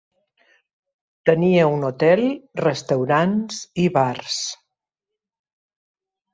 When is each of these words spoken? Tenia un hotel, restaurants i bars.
Tenia 1.29 1.67
un 1.73 1.85
hotel, 1.91 2.23
restaurants 2.69 3.61
i 3.85 3.87
bars. 4.01 4.43